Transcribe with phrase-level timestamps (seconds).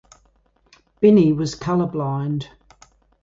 [0.99, 2.49] Binney was color-blind.